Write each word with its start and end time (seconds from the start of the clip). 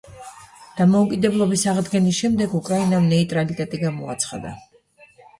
დამოუკიდებლობის 0.77 1.65
აღდგენის 1.73 2.21
შემდეგ 2.21 2.55
უკრაინამ 2.59 3.05
ნეიტრალიტეტი 3.11 3.81
გამოაცხადა. 3.83 4.55